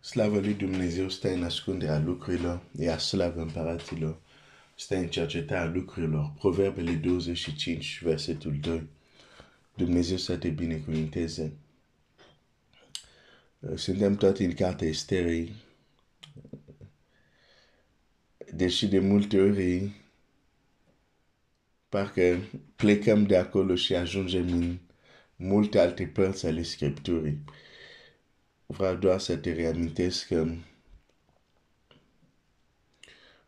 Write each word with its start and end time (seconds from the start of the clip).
Slavă 0.00 0.38
lui 0.38 0.54
Dumnezeu 0.54 1.08
stă 1.08 1.32
în 1.32 1.42
ascunderea 1.42 1.98
lucrurilor, 1.98 2.62
iar 2.78 2.98
slavă 2.98 3.40
împăratilor 3.40 4.20
stă 4.74 4.96
în 4.96 5.08
cercetarea 5.08 5.70
lucrurilor. 5.74 6.32
Proverbele 6.38 6.92
25, 6.92 8.00
versetul 8.02 8.58
2. 8.60 8.88
Dumnezeu 9.74 10.16
să 10.16 10.36
te 10.36 10.48
binecuvinteze. 10.48 11.52
Suntem 13.74 14.16
toți 14.16 14.42
în 14.42 14.54
cartea 14.54 14.88
Esterei. 14.88 15.52
Deși 18.52 18.86
de 18.86 18.98
multe 18.98 19.40
ori 19.40 19.90
parcă 21.88 22.38
plecăm 22.76 23.26
de 23.26 23.36
acolo 23.36 23.74
și 23.74 23.94
ajungem 23.94 24.52
în 24.52 24.78
multe 25.36 25.78
alte 25.78 26.06
părți 26.06 26.46
ale 26.46 26.62
Scripturii 26.62 27.38
vreau 28.70 28.94
doar 28.94 29.18
să 29.18 29.36
te 29.36 29.52
reamintesc 29.52 30.26
că 30.26 30.46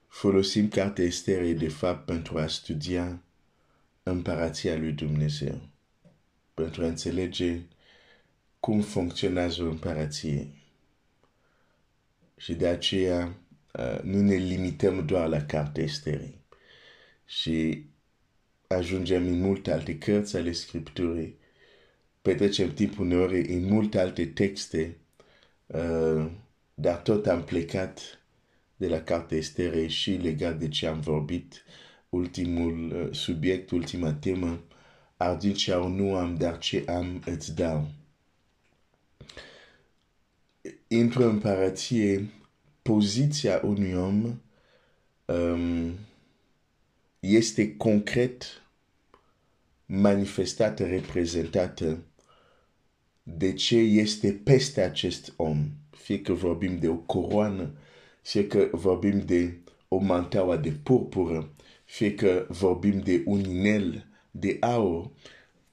folosim 0.08 0.68
cartea 0.68 1.04
Esterei 1.04 1.54
de 1.54 1.68
fapt 1.68 2.04
pentru 2.04 2.38
a 2.38 2.46
studia 2.46 3.22
împărația 4.02 4.76
lui 4.76 4.92
Dumnezeu, 4.92 5.60
pentru 6.54 6.82
a 6.82 6.86
înțelege 6.86 7.60
cum 8.60 8.80
funcționează 8.80 9.62
o 9.62 9.68
împărație. 9.68 10.48
Și 12.36 12.54
de 12.54 12.66
aceea 12.66 13.36
uh, 13.72 14.00
nu 14.02 14.20
ne 14.20 14.34
limităm 14.34 15.06
doar 15.06 15.28
la 15.28 15.44
cartea 15.44 15.82
Esterei 15.82 16.38
și 17.24 17.84
ajungem 18.66 19.26
în 19.26 19.40
multe 19.40 19.72
alte 19.72 19.98
cărți 19.98 20.36
ale 20.36 20.52
Scripturii, 20.52 21.38
petrecem 22.22 22.74
timp 22.74 22.98
uneori 22.98 23.40
în 23.40 23.64
multe 23.64 23.98
alte 23.98 24.26
texte 24.26 24.80
Uh, 24.86 25.08
dar 26.74 26.96
tot 27.02 27.26
am 27.26 27.44
plecat 27.44 28.20
de 28.76 28.88
la 28.88 29.02
carte 29.02 29.36
Estere 29.36 29.86
și 29.86 30.10
legat 30.10 30.58
de 30.58 30.68
ce 30.68 30.86
am 30.86 31.00
vorbit, 31.00 31.64
ultimul 32.08 32.92
uh, 32.92 33.14
subiect, 33.14 33.70
ultima 33.70 34.12
temă, 34.12 34.60
ardin 35.16 35.54
ce 35.54 35.74
nu 35.74 36.14
am, 36.14 36.36
dar 36.36 36.58
ce 36.58 36.84
am 36.86 37.22
îți 37.26 37.54
dau. 37.54 37.88
Într-o 40.88 41.24
împărație, 41.24 42.28
poziția 42.82 43.60
unui 43.64 43.92
om 43.92 44.40
um, 45.24 45.94
este 47.20 47.76
concret 47.76 48.62
manifestată, 49.86 50.86
reprezentată 50.86 51.98
de 53.36 53.52
ce 53.52 53.76
este 53.76 54.40
peste 54.44 54.80
acest 54.80 55.32
om. 55.36 55.70
Fie 55.90 56.20
că 56.20 56.32
vorbim 56.32 56.78
de 56.78 56.88
o 56.88 56.96
coroană, 56.96 57.74
fie 58.22 58.46
că 58.46 58.68
vorbim 58.72 59.20
de 59.20 59.58
o 59.88 59.98
mantaua 59.98 60.56
de 60.56 60.70
purpură, 60.70 61.50
fie 61.84 62.14
că 62.14 62.46
vorbim 62.48 63.00
de 63.00 63.22
un 63.24 63.44
inel 63.44 64.06
de 64.30 64.56
aur, 64.60 65.10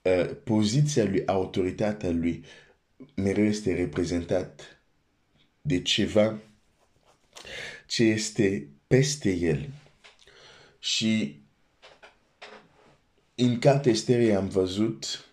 uh, 0.01 0.35
poziția 0.43 1.03
lui, 1.03 1.25
autoritatea 1.25 2.11
lui 2.11 2.43
mereu 3.15 3.45
este 3.45 3.73
reprezentat 3.73 4.81
de 5.61 5.81
ceva 5.81 6.39
ce 7.87 8.03
este 8.03 8.67
peste 8.87 9.31
el. 9.31 9.69
Și 10.79 11.41
în 13.35 13.59
cartea 13.59 13.91
Estere 13.91 14.33
am 14.33 14.47
văzut 14.47 15.26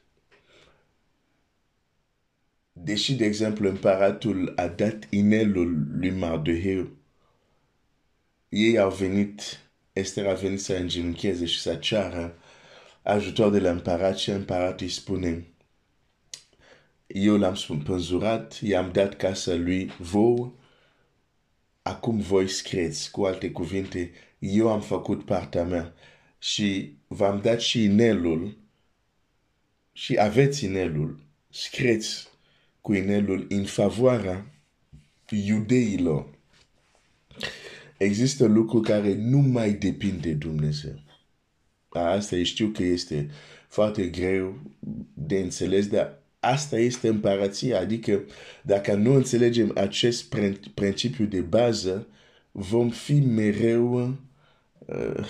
deși, 2.77 3.15
de 3.15 3.25
exemplu, 3.25 3.69
împăratul 3.69 4.53
a 4.57 4.67
dat 4.67 5.07
inelul 5.11 5.87
lui 5.99 6.11
Mardoheu, 6.11 6.89
ei 8.49 8.79
au 8.79 8.91
venit, 8.91 9.61
Esther 9.93 10.27
a 10.27 10.35
venit 10.35 10.61
să 10.61 10.75
îngenuncheze 10.75 11.45
și 11.45 11.61
să 11.61 11.75
ceară 11.75 12.39
ajutor 13.03 13.51
de 13.51 13.59
la 13.59 13.71
împărat 13.71 14.19
și 14.19 14.31
împăratul 14.31 14.87
îi 14.87 14.93
spune, 14.93 15.47
eu 17.07 17.37
l-am 17.37 17.55
spânzurat, 17.55 18.61
i-am 18.63 18.93
dat 18.93 19.17
casa 19.17 19.55
lui 19.55 19.91
vouă, 19.99 20.53
acum 21.83 22.19
voi 22.19 22.49
scrieți, 22.49 23.11
cu 23.11 23.25
alte 23.25 23.51
cuvinte, 23.51 24.11
eu 24.39 24.69
am 24.69 24.81
făcut 24.81 25.25
partea 25.25 25.65
mea 25.65 25.95
și 26.39 26.97
v-am 27.07 27.41
dat 27.41 27.61
și 27.61 27.83
inelul 27.83 28.59
și 29.93 30.19
aveți 30.19 30.65
inelul, 30.65 31.21
scrieți 31.51 32.33
cu 32.85 32.93
inelul 32.93 33.47
în 33.49 33.65
favoarea 33.65 34.53
iudeilor. 35.31 36.39
Există 37.97 38.47
lucruri 38.47 38.89
care 38.89 39.15
nu 39.15 39.39
mai 39.39 39.73
depind 39.73 40.23
de 40.23 40.33
Dumnezeu. 40.33 41.01
Asta 41.89 42.43
știu 42.43 42.69
că 42.69 42.83
este 42.83 43.31
foarte 43.69 44.07
greu 44.09 44.59
de 45.15 45.39
înțeles, 45.39 45.87
dar 45.87 46.23
asta 46.41 46.79
este 46.79 47.09
împărația. 47.09 47.81
Adică 47.81 48.25
dacă 48.63 48.95
nu 48.95 49.15
înțelegem 49.15 49.73
acest 49.75 50.35
principiu 50.75 51.25
de 51.25 51.41
bază, 51.41 52.07
vom 52.53 52.91
fi 52.91 53.15
mereu, 53.15 54.17
uh, 54.79 55.27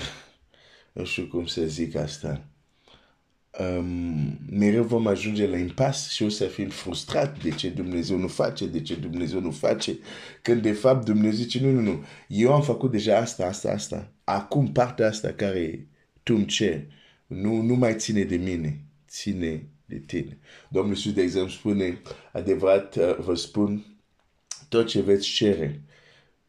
nu 0.92 1.04
știu 1.04 1.26
cum 1.26 1.46
să 1.46 1.64
zic 1.64 1.94
asta, 1.94 2.48
um, 3.58 4.38
mereu 4.50 4.84
vom 4.84 5.06
ajunge 5.06 5.46
la 5.46 5.56
impas 5.56 6.10
și 6.10 6.22
o 6.22 6.28
să 6.28 6.44
fim 6.44 6.68
frustrat 6.68 7.42
de 7.42 7.50
ce 7.50 7.68
Dumnezeu 7.68 8.16
nu 8.18 8.28
face, 8.28 8.66
de 8.66 8.80
ce 8.80 8.94
Dumnezeu 8.94 9.40
nu 9.40 9.50
face, 9.50 9.98
când 10.42 10.62
de 10.62 10.72
fapt 10.72 11.04
Dumnezeu 11.04 11.30
zice, 11.30 11.60
nu, 11.60 11.70
nu, 11.70 11.80
nu, 11.80 12.04
eu 12.28 12.52
am 12.52 12.62
făcut 12.62 12.90
deja 12.90 13.18
asta, 13.18 13.46
asta, 13.46 13.70
asta, 13.70 14.12
acum 14.24 14.72
partea 14.72 15.06
asta 15.06 15.32
care 15.32 15.86
tu 16.22 16.34
îmi 16.34 16.46
cer, 16.46 16.86
nu, 17.26 17.60
nu 17.60 17.74
mai 17.74 17.94
ține 17.96 18.22
de 18.22 18.36
mine, 18.36 18.80
ține 19.08 19.66
de 19.84 19.98
tine. 19.98 20.38
Domnul 20.68 20.94
Iisus, 20.94 21.12
de 21.12 21.22
exemplu, 21.22 21.52
spune, 21.52 22.00
adevărat 22.32 22.96
uh, 22.96 23.16
vă 23.18 23.34
spun, 23.34 23.84
tot 24.68 24.86
ce 24.86 25.00
veți 25.00 25.28
cere 25.28 25.82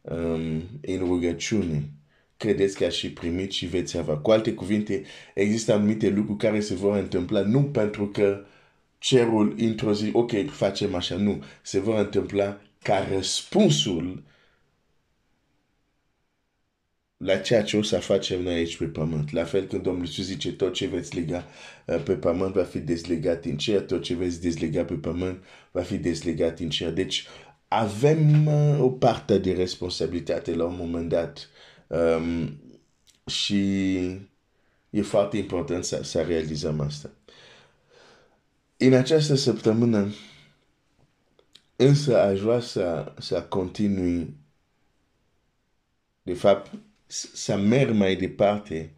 um, 0.00 0.62
în 0.80 0.98
rugăciune, 0.98 1.90
credeți 2.36 2.76
că 2.76 2.84
ați 2.84 2.96
și 2.96 3.12
primit 3.12 3.52
și 3.52 3.66
veți 3.66 3.98
avea. 3.98 4.14
Cu 4.14 4.30
alte 4.30 4.54
cuvinte, 4.54 5.02
există 5.34 5.72
anumite 5.72 6.08
lucruri 6.08 6.38
care 6.38 6.60
se 6.60 6.74
vor 6.74 6.96
întâmpla 6.96 7.40
nu 7.40 7.62
pentru 7.62 8.06
că 8.06 8.44
cerul 8.98 9.54
într-o 9.58 9.92
zi, 9.92 10.10
ok, 10.12 10.50
facem 10.50 10.94
așa, 10.94 11.16
nu. 11.16 11.42
Se 11.62 11.80
vor 11.80 11.98
întâmpla 11.98 12.60
ca 12.82 13.08
răspunsul 13.12 14.22
la 17.16 17.36
ceea 17.36 17.62
ce 17.62 17.76
o 17.76 17.82
să 17.82 17.98
facem 17.98 18.42
noi 18.42 18.54
aici 18.54 18.76
pe 18.76 18.84
pământ. 18.84 19.32
La 19.32 19.44
fel 19.44 19.64
când 19.64 19.82
Domnul 19.82 20.04
Iisus 20.04 20.24
zice 20.24 20.52
tot 20.52 20.72
ce 20.72 20.86
veți 20.86 21.14
lega 21.14 21.44
uh, 21.86 22.02
pe 22.02 22.12
pământ 22.12 22.54
va 22.54 22.62
fi 22.62 22.78
dezlegat 22.78 23.44
în 23.44 23.56
cer, 23.56 23.80
tot 23.80 24.02
ce 24.02 24.14
veți 24.14 24.40
dezlega 24.40 24.84
pe 24.84 24.94
pământ 24.94 25.42
va 25.70 25.82
fi 25.82 25.96
dezlegat 25.96 26.58
în 26.58 26.68
cer. 26.68 26.92
Deci 26.92 27.26
avem 27.68 28.46
uh, 28.46 28.80
o 28.80 28.90
parte 28.90 29.38
de 29.38 29.52
responsabilitate 29.52 30.54
la 30.54 30.64
un 30.64 30.76
moment 30.78 31.08
dat 31.08 31.48
Um, 31.86 32.60
și 33.26 34.00
e 34.90 35.02
foarte 35.02 35.36
important 35.36 35.84
să, 35.84 36.02
să 36.02 36.22
realizăm 36.22 36.80
asta. 36.80 37.10
În 38.76 38.92
această 38.92 39.34
săptămână, 39.34 40.12
însă 41.76 42.20
aș 42.20 42.40
vrea 42.40 42.60
să, 42.60 43.14
să 43.18 43.42
continui, 43.42 44.36
de 46.22 46.34
fapt, 46.34 46.70
să 47.32 47.56
merg 47.56 47.94
mai 47.94 48.16
departe 48.16 48.94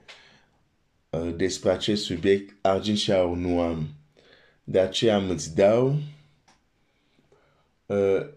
uh, 1.10 1.34
despre 1.37 1.71
acest 1.71 2.04
subiect, 2.04 2.56
argint 2.60 2.98
și 2.98 3.12
aur 3.12 3.37
nu 3.37 3.60
am. 3.60 3.88
De 4.65 4.81
aceea 4.81 5.16
îți 5.16 5.54
dau 5.54 5.97
uh, 7.87 8.28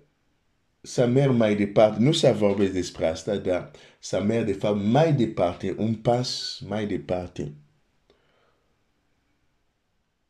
să 0.81 1.05
merg 1.05 1.31
mai 1.31 1.55
departe, 1.55 1.99
nu 1.99 2.11
să 2.11 2.33
vorbesc 2.33 2.71
despre 2.71 3.07
asta, 3.07 3.35
dar 3.35 3.71
să 3.99 4.21
merg 4.21 4.45
de 4.45 4.53
fapt 4.53 4.79
mai 4.83 5.13
departe, 5.13 5.75
un 5.77 5.95
pas 5.95 6.59
mai 6.67 6.87
departe. 6.87 7.53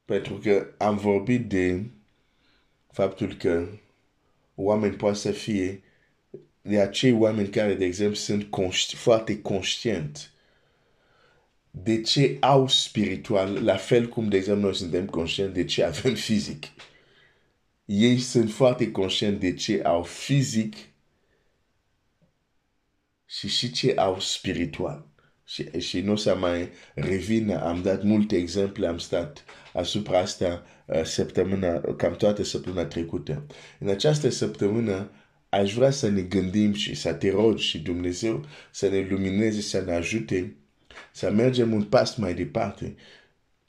Pentru 0.05 0.37
că 0.37 0.67
am 0.77 0.97
vorbit 0.97 1.49
de 1.49 1.83
faptul 2.91 3.33
că 3.33 3.67
oameni 4.55 4.95
poate 4.95 5.17
să 5.17 5.31
fie 5.31 5.83
de 6.61 6.79
acei 6.79 7.11
oameni 7.11 7.49
care, 7.49 7.73
de 7.73 7.85
exemplu, 7.85 8.15
sunt 8.15 8.43
conști, 8.49 8.95
foarte 8.95 9.41
conștienți 9.41 10.29
de 11.71 12.01
ce 12.01 12.37
au 12.39 12.67
spiritual, 12.67 13.63
la 13.63 13.75
fel 13.75 14.07
cum, 14.07 14.29
de 14.29 14.37
exemplu, 14.37 14.63
noi 14.63 14.75
suntem 14.75 15.05
conștienți 15.05 15.53
de 15.53 15.65
ce 15.65 15.83
avem 15.83 16.13
fizic 16.13 16.65
ei 17.91 18.19
sunt 18.19 18.51
foarte 18.51 18.91
conștienți 18.91 19.39
de 19.39 19.53
ce 19.53 19.81
au 19.83 20.03
fizic 20.03 20.75
și 23.25 23.47
și 23.47 23.71
ce 23.71 23.93
au 23.97 24.19
spiritual. 24.19 25.07
Și, 25.45 25.79
și 25.79 26.01
nu 26.01 26.11
o 26.11 26.15
să 26.15 26.35
mai 26.35 26.69
revin, 26.95 27.51
am 27.51 27.81
dat 27.81 28.03
multe 28.03 28.35
exemple, 28.35 28.87
am 28.87 28.97
stat 28.97 29.45
asupra 29.73 30.19
asta 30.19 30.65
uh, 30.85 31.03
săptămâna, 31.03 31.79
cam 31.79 32.15
toată 32.15 32.43
săptămâna 32.43 32.85
trecută. 32.85 33.45
În 33.79 33.89
această 33.89 34.29
săptămână 34.29 35.11
aș 35.49 35.73
vrea 35.73 35.91
să 35.91 36.09
ne 36.09 36.21
gândim 36.21 36.73
și 36.73 36.95
să 36.95 37.13
te 37.13 37.29
rog 37.29 37.57
și 37.57 37.79
Dumnezeu 37.79 38.45
să 38.71 38.89
ne 38.89 39.07
lumineze, 39.09 39.61
să 39.61 39.81
ne 39.81 39.93
ajute 39.93 40.55
să 41.11 41.31
mergem 41.31 41.73
un 41.73 41.83
pas 41.83 42.15
mai 42.15 42.33
departe 42.33 42.95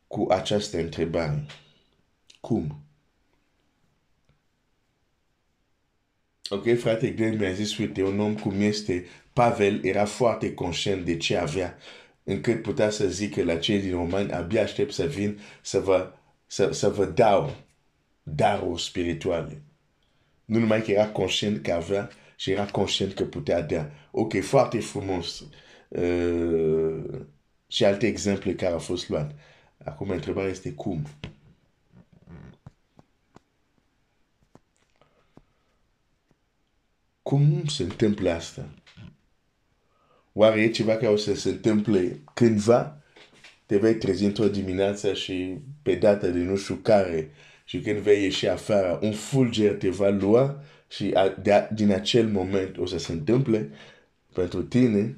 cu 0.07 0.27
această 0.31 0.79
întrebare. 0.79 1.47
Cum? 2.41 2.83
Ok, 6.53 6.79
frate 6.79 7.11
Glenn 7.11 7.39
mi-a 7.39 7.53
zis, 7.53 7.79
uite, 7.79 8.03
un 8.03 8.21
om 8.21 8.35
cum 8.35 8.61
este 8.61 9.05
Pavel 9.33 9.85
era 9.85 10.05
foarte 10.05 10.55
conștient 10.55 11.05
de 11.05 11.17
ce 11.17 11.37
avea, 11.37 11.77
încât 12.25 12.63
putea 12.63 12.91
să 12.91 13.09
zică 13.09 13.43
la 13.43 13.57
cei 13.57 13.81
din 13.81 13.93
romani, 13.93 14.33
abia 14.33 14.63
aștept 14.63 14.93
să 14.93 15.07
vin 15.07 15.39
să 15.63 15.81
vă, 15.81 16.13
să, 16.47 16.71
să 16.73 16.89
vă 16.89 17.05
dau 17.05 17.57
daruri 18.23 18.83
spirituale. 18.83 19.63
Nu 20.45 20.59
numai 20.59 20.83
că 20.83 20.91
era 20.91 21.09
conștient 21.09 21.63
că 21.63 21.73
avea, 21.73 22.11
și 22.37 22.51
era 22.51 22.65
conștient 22.67 23.13
că 23.13 23.25
putea 23.25 23.61
da. 23.63 23.91
Ok, 24.11 24.41
foarte 24.41 24.81
frumos. 24.81 25.45
Uh, 25.89 27.21
și 27.67 27.85
alte 27.85 28.07
exemple 28.07 28.55
care 28.55 28.73
au 28.73 28.79
fost 28.79 29.09
luate. 29.09 29.35
Acum, 29.85 30.11
întrebarea 30.11 30.51
este 30.51 30.73
cum? 30.73 31.07
Cum 37.23 37.65
se 37.67 37.83
întâmplă 37.83 38.31
asta? 38.31 38.69
Oare 40.33 40.61
e 40.61 40.71
ceva 40.71 40.93
care 40.93 41.09
o 41.09 41.17
să 41.17 41.35
se 41.35 41.49
întâmple 41.49 42.21
cândva? 42.35 43.03
Te 43.67 43.77
vei 43.79 43.95
trezi 43.95 44.25
într-o 44.25 44.49
dimineață 44.49 45.15
și 45.15 45.59
pe 45.83 45.95
data 45.95 46.27
de 46.29 46.39
nu 46.39 46.57
știu 46.57 46.75
care 46.75 47.31
și 47.65 47.81
când 47.81 47.99
vei 47.99 48.23
ieși 48.23 48.47
afară, 48.47 48.99
un 49.03 49.13
fulger 49.13 49.77
te 49.77 49.89
va 49.89 50.09
lua 50.09 50.63
și 50.89 51.11
a, 51.15 51.29
de, 51.29 51.69
din 51.75 51.91
acel 51.91 52.29
moment 52.29 52.77
o 52.77 52.87
să 52.87 52.99
se 52.99 53.13
întâmple 53.13 53.71
pentru 54.33 54.63
tine 54.63 55.17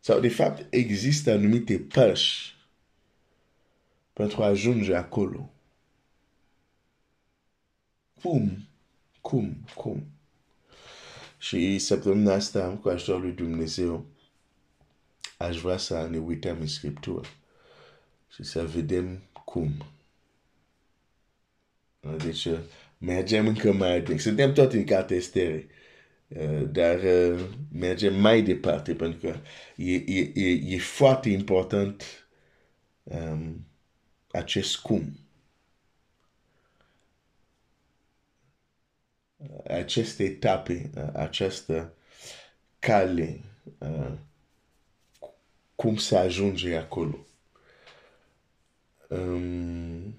sau 0.00 0.20
de 0.20 0.28
fapt 0.28 0.74
există 0.74 1.30
anumite 1.30 1.78
pași 1.78 2.54
pentru 4.12 4.42
a 4.42 4.46
ajunge 4.46 4.94
acolo. 4.94 5.50
Cum? 8.22 8.68
Cum? 9.20 9.56
Cum? 9.74 10.06
Și 11.40 11.78
săptămâna 11.78 12.34
asta, 12.34 12.78
cu 12.82 12.88
ajutorul 12.88 13.20
lui 13.20 13.32
Dumnezeu, 13.32 14.06
aș 15.36 15.60
vrea 15.60 15.76
să 15.76 16.08
ne 16.10 16.18
uităm 16.18 16.56
în 16.60 16.66
Scriptură 16.66 17.28
și 18.34 18.42
să 18.42 18.64
vedem 18.64 19.22
cum. 19.44 19.72
Deci, 22.24 22.48
mergem 22.98 23.46
încă 23.46 23.72
mai 23.72 23.96
adânc. 23.96 24.20
Suntem 24.20 24.52
tot 24.52 24.72
în 24.72 24.84
cartea 24.84 25.16
estere. 25.16 25.66
Dar 26.70 27.00
mergem 27.72 28.20
mai 28.20 28.42
departe 28.42 28.94
pentru 28.94 29.18
că 29.18 29.36
e, 29.76 29.94
e, 29.94 30.32
e, 30.34 30.74
e 30.74 30.78
foarte 30.78 31.28
important 31.28 32.28
um, 33.02 33.66
acest 34.30 34.76
cum. 34.76 35.18
Aceste 39.68 40.24
etape, 40.24 40.90
această 41.14 41.92
cale, 42.78 43.40
uh, 43.78 44.12
cum 45.76 45.96
să 45.96 46.16
ajunge 46.16 46.76
acolo. 46.76 47.26
Um, 49.08 50.14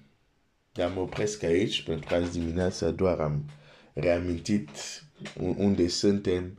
am 0.74 0.96
opresc 0.96 1.42
aici 1.42 1.82
pentru 1.82 2.06
că 2.08 2.14
azi 2.14 2.38
dimineața 2.38 2.90
doar 2.90 3.20
am 3.20 3.44
reamintit 3.92 4.68
unde 5.56 5.88
suntem 5.88 6.58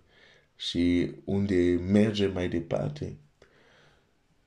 și 0.55 1.11
unde 1.23 1.55
mergem 1.87 2.31
mai 2.33 2.49
departe. 2.49 3.17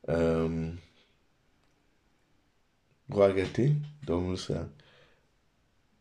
Um, 0.00 0.78
roagă-te, 3.08 3.70
Domnul 4.04 4.36
să, 4.36 4.66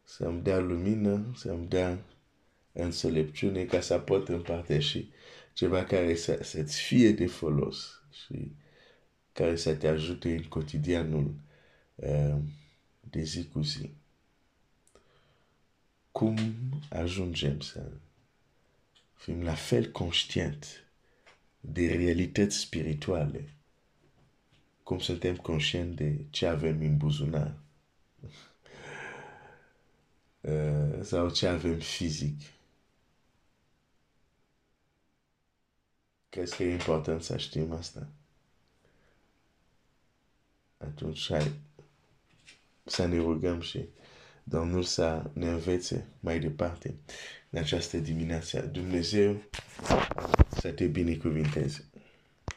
să-mi 0.06 0.42
dea 0.42 0.60
lumină, 0.60 1.32
să-mi 1.36 1.68
dea 1.68 2.00
înțelepciune 2.72 3.66
ca 3.66 3.82
să 3.82 4.00
pot 4.00 4.28
împărtăși 4.28 5.10
ceva 5.54 5.84
care 5.84 6.16
să, 6.16 6.40
să-ți 6.44 6.82
fie 6.82 7.12
de 7.12 7.28
folos 7.28 8.02
și 8.12 8.52
care 9.32 9.56
să 9.56 9.76
te 9.76 9.88
ajute 9.88 10.36
în 10.36 10.44
cotidianul 10.44 11.34
uh, 11.96 12.38
de 13.10 13.22
zi 13.22 13.48
cu 13.48 13.62
zi. 13.62 13.90
Cum 16.12 16.56
ajungem 16.90 17.60
să 17.60 17.92
fim 19.14 19.44
la 19.44 19.54
fel 19.54 19.92
conștient 19.92 20.88
de 21.60 21.96
realități 21.96 22.58
spirituale 22.58 23.50
cum 24.84 25.00
suntem 25.00 25.36
conștient 25.36 25.96
de 25.96 26.26
ce 26.30 26.46
avem 26.48 26.82
în 26.82 26.98
buzunar 26.98 27.58
uh, 28.22 28.30
sau 31.02 31.30
ce 31.30 31.48
avem 31.48 31.80
fizic. 31.80 32.42
Crezi 36.30 36.56
că 36.56 36.64
e 36.64 36.72
important 36.72 37.24
să 37.24 37.38
știm 37.38 37.72
asta? 37.72 38.08
Atunci 40.78 41.28
hai 41.32 41.52
să 42.84 43.06
ne 43.06 43.18
rugăm 43.18 43.62
și 43.62 43.86
Domnul 44.48 44.84
să 44.84 45.30
ne 45.34 45.50
învețe 45.50 46.08
mai 46.20 46.40
departe 46.40 46.96
în 47.50 47.60
această 47.60 47.98
dimineață. 47.98 48.62
Dumnezeu 48.62 49.42
să 50.58 50.72
te 50.72 50.86
binecuvinteze. 50.88 51.90